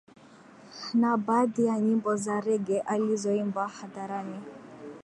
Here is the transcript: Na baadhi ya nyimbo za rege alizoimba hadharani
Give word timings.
Na 0.93 1.17
baadhi 1.17 1.65
ya 1.65 1.79
nyimbo 1.79 2.15
za 2.15 2.41
rege 2.41 2.79
alizoimba 2.79 3.67
hadharani 3.67 4.39